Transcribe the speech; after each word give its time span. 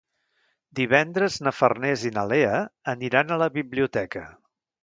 Divendres 0.79 1.37
na 1.47 1.53
Farners 1.57 2.07
i 2.11 2.13
na 2.17 2.25
Lea 2.31 2.57
aniran 2.97 3.31
a 3.37 3.41
la 3.43 3.53
biblioteca. 3.59 4.29